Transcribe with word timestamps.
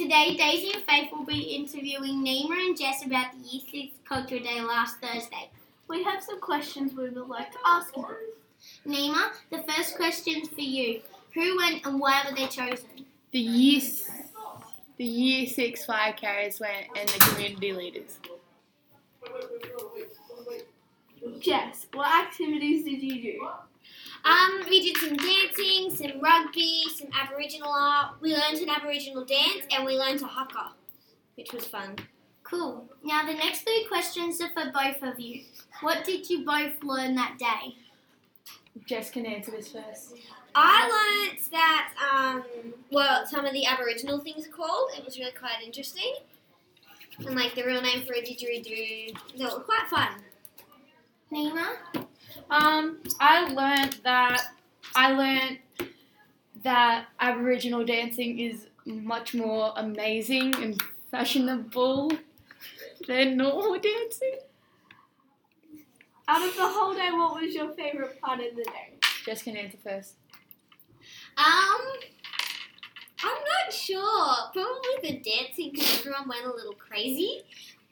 Today, 0.00 0.34
Daisy 0.34 0.72
and 0.72 0.82
Faith 0.84 1.12
will 1.12 1.26
be 1.26 1.54
interviewing 1.54 2.24
Nima 2.24 2.52
and 2.52 2.74
Jess 2.74 3.04
about 3.04 3.32
the 3.34 3.46
Year 3.46 3.60
6 3.70 3.96
Cultural 4.08 4.42
Day 4.42 4.62
last 4.62 4.96
Thursday. 4.96 5.50
We 5.88 6.02
have 6.04 6.22
some 6.22 6.40
questions 6.40 6.94
we 6.94 7.10
would 7.10 7.28
like 7.28 7.52
to 7.52 7.58
ask 7.66 7.92
them. 7.92 8.06
Nima, 8.86 9.32
the 9.50 9.62
first 9.70 9.96
question's 9.96 10.48
for 10.48 10.62
you. 10.62 11.02
Who 11.34 11.54
went 11.58 11.84
and 11.84 12.00
why 12.00 12.24
were 12.26 12.34
they 12.34 12.46
chosen? 12.46 13.04
The 13.32 13.40
year, 13.40 13.82
the 14.96 15.04
year 15.04 15.46
six 15.46 15.84
fire 15.84 16.14
carriers 16.14 16.60
went 16.60 16.86
and 16.96 17.06
the 17.06 17.18
community 17.18 17.74
leaders. 17.74 18.20
Jess, 21.40 21.88
what 21.92 22.24
activities 22.24 22.84
did 22.84 23.02
you 23.02 23.22
do? 23.22 23.48
Um, 24.24 24.62
we 24.68 24.80
did 24.82 24.96
some 24.98 25.16
dancing, 25.16 25.90
some 25.90 26.20
rugby, 26.20 26.84
some 26.94 27.08
Aboriginal 27.18 27.70
art. 27.70 28.16
We 28.20 28.34
learned 28.34 28.58
an 28.58 28.68
Aboriginal 28.68 29.24
dance 29.24 29.64
and 29.70 29.84
we 29.84 29.98
learned 29.98 30.22
a 30.22 30.26
haka, 30.26 30.72
which 31.36 31.52
was 31.52 31.66
fun. 31.66 31.96
Cool. 32.42 32.84
Now, 33.04 33.24
the 33.24 33.34
next 33.34 33.62
three 33.62 33.86
questions 33.88 34.40
are 34.40 34.50
for 34.50 34.70
both 34.72 35.02
of 35.02 35.20
you. 35.20 35.44
What 35.80 36.04
did 36.04 36.28
you 36.28 36.44
both 36.44 36.82
learn 36.82 37.14
that 37.14 37.38
day? 37.38 37.76
Jess 38.86 39.10
can 39.10 39.24
answer 39.24 39.52
this 39.52 39.68
first. 39.68 40.14
I 40.54 41.28
learnt 41.28 41.50
that 41.52 41.92
um, 42.12 42.44
well, 42.90 43.24
some 43.26 43.44
of 43.44 43.52
the 43.52 43.66
Aboriginal 43.66 44.18
things 44.18 44.46
are 44.46 44.50
called. 44.50 44.90
It 44.96 45.04
was 45.04 45.18
really 45.18 45.32
quite 45.32 45.62
interesting, 45.64 46.14
and 47.18 47.36
like 47.36 47.54
the 47.54 47.64
real 47.64 47.80
name 47.80 48.04
for 48.04 48.14
a 48.14 48.20
didgeridoo. 48.20 49.16
They 49.36 49.44
were 49.44 49.60
quite 49.60 49.86
fun. 49.88 50.08
Nima? 51.32 51.76
Um, 52.50 52.98
I 53.20 53.48
learned 53.48 53.98
that 54.04 54.42
I 54.94 55.12
learned 55.12 55.58
that 56.62 57.06
Aboriginal 57.20 57.84
dancing 57.84 58.38
is 58.38 58.66
much 58.84 59.34
more 59.34 59.72
amazing 59.76 60.54
and 60.56 60.80
fashionable 61.10 62.12
than 63.06 63.36
normal 63.36 63.78
dancing. 63.78 64.38
Out 66.28 66.46
of 66.46 66.54
the 66.54 66.68
whole 66.68 66.94
day, 66.94 67.10
what 67.10 67.40
was 67.40 67.54
your 67.54 67.72
favourite 67.74 68.20
part 68.20 68.40
of 68.40 68.54
the 68.56 68.62
day? 68.62 68.94
Jess 69.24 69.42
can 69.42 69.56
answer 69.56 69.78
first. 69.82 70.14
Um, 71.36 71.80
I'm 73.22 73.32
not 73.32 73.72
sure. 73.72 74.36
Probably 74.52 74.90
the 75.02 75.18
dancing 75.18 75.70
because 75.72 76.00
everyone 76.00 76.28
went 76.28 76.44
a 76.44 76.54
little 76.54 76.74
crazy. 76.74 77.42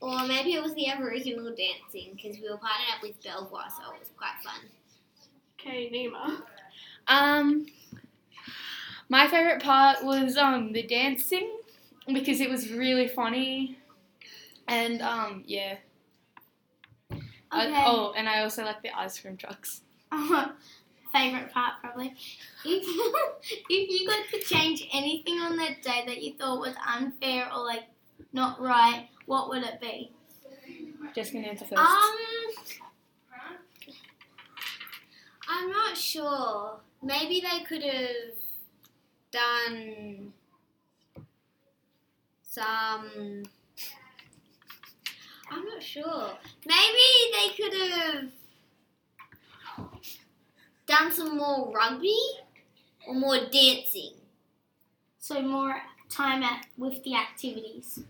Or 0.00 0.26
maybe 0.26 0.54
it 0.54 0.62
was 0.62 0.74
the 0.74 0.88
Aboriginal 0.88 1.54
dancing 1.54 2.12
because 2.14 2.38
we 2.38 2.48
were 2.50 2.58
partnered 2.58 2.94
up 2.96 3.02
with 3.02 3.22
Belvoir, 3.22 3.64
so 3.70 3.94
it 3.94 4.00
was 4.00 4.10
quite 4.16 4.34
fun. 4.44 4.60
Okay, 5.58 5.90
Nima. 5.90 6.42
Um, 7.08 7.66
my 9.08 9.26
favorite 9.28 9.62
part 9.62 10.04
was 10.04 10.36
um 10.36 10.72
the 10.72 10.82
dancing 10.82 11.50
because 12.12 12.40
it 12.40 12.50
was 12.50 12.70
really 12.70 13.08
funny, 13.08 13.78
and 14.68 15.00
um 15.02 15.44
yeah. 15.46 15.76
I- 17.50 17.66
Okay. 17.68 17.84
oh, 17.86 18.12
and 18.16 18.28
I 18.28 18.42
also 18.42 18.64
like 18.64 18.82
the 18.82 18.90
ice 18.98 19.18
cream 19.20 19.36
trucks. 19.36 19.82
Favorite 21.12 21.52
part, 21.52 21.74
probably. 21.80 22.12
If, 22.64 22.84
if 23.70 23.90
you 24.00 24.08
got 24.08 24.28
to 24.32 24.40
change 24.40 24.88
anything 24.92 25.38
on 25.38 25.56
that 25.58 25.80
day 25.82 26.02
that 26.06 26.20
you 26.22 26.34
thought 26.34 26.58
was 26.58 26.74
unfair 26.88 27.48
or 27.54 27.64
like 27.64 27.84
not 28.32 28.60
right, 28.60 29.08
what 29.26 29.48
would 29.48 29.62
it 29.62 29.80
be? 29.80 30.10
Jess 31.14 31.30
can 31.30 31.44
answer 31.44 31.64
first. 31.64 31.80
Um, 31.80 32.16
I'm 35.48 35.70
not 35.70 35.96
sure. 35.96 36.78
Maybe 37.02 37.40
they 37.40 37.64
could 37.64 37.82
have 37.82 38.34
done 39.30 40.32
some. 42.42 43.42
I'm 45.50 45.64
not 45.64 45.82
sure. 45.82 46.30
Maybe 46.66 47.06
they 47.32 47.48
could 47.56 47.74
have 47.90 48.30
done 50.86 51.12
some 51.12 51.36
more 51.36 51.72
rugby 51.72 52.18
or 53.06 53.14
more 53.14 53.38
dancing. 53.50 54.12
So 55.18 55.40
more 55.42 55.76
time 56.08 56.42
at 56.42 56.66
with 56.76 57.02
the 57.04 57.14
activities. 57.14 58.00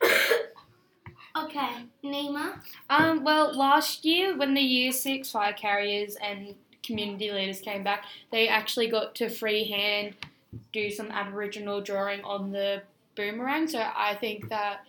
okay, 1.56 1.84
Nima. 2.02 2.58
Um, 2.90 3.24
well, 3.24 3.56
last 3.56 4.04
year 4.04 4.36
when 4.36 4.54
the 4.54 4.60
Year 4.60 4.92
Six 4.92 5.30
fire 5.30 5.52
carriers 5.52 6.16
and 6.16 6.54
community 6.82 7.30
leaders 7.30 7.60
came 7.60 7.82
back, 7.82 8.04
they 8.30 8.48
actually 8.48 8.88
got 8.88 9.14
to 9.16 9.28
freehand 9.28 10.14
do 10.72 10.90
some 10.90 11.10
Aboriginal 11.10 11.80
drawing 11.80 12.22
on 12.22 12.52
the 12.52 12.82
boomerang. 13.16 13.66
So 13.68 13.78
I 13.80 14.14
think 14.14 14.48
that 14.48 14.84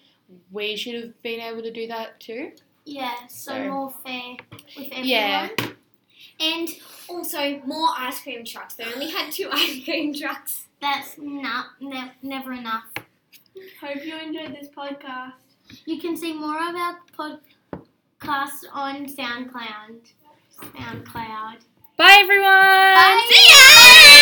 we 0.51 0.75
should 0.75 0.95
have 0.95 1.21
been 1.21 1.39
able 1.39 1.61
to 1.61 1.71
do 1.71 1.87
that 1.87 2.19
too. 2.19 2.51
Yeah, 2.85 3.15
so 3.27 3.51
So- 3.53 3.69
more 3.71 3.89
fair 4.03 4.35
with 4.77 4.87
everyone. 4.91 5.05
Yeah. 5.07 5.49
And 6.39 6.67
also 7.07 7.61
more 7.65 7.87
ice 7.97 8.21
cream 8.21 8.43
trucks. 8.43 8.73
They 8.75 8.83
only 8.85 9.09
had 9.09 9.31
two 9.31 9.49
ice 9.51 9.83
cream 9.83 10.13
trucks. 10.13 10.65
That's 10.81 11.17
not 11.17 11.67
ne- 11.79 12.11
never 12.21 12.51
enough. 12.53 12.83
Hope 13.81 14.03
you 14.03 14.17
enjoyed 14.17 14.53
this 14.53 14.67
podcast. 14.67 15.33
You 15.85 15.99
can 15.99 16.15
see 16.17 16.33
more 16.33 16.57
of 16.57 16.75
our 16.75 16.99
podcast 17.13 18.63
on 18.71 19.05
SoundCloud. 19.07 20.11
SoundCloud. 20.61 21.57
Bye 21.97 22.17
everyone. 22.21 22.51
Bye. 22.51 23.29
See 23.29 23.53
ya! 23.53 23.84